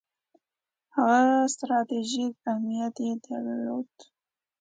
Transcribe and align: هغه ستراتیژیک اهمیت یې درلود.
هغه 0.95 1.19
ستراتیژیک 1.53 2.33
اهمیت 2.51 2.95
یې 3.05 3.11
درلود. 3.25 3.91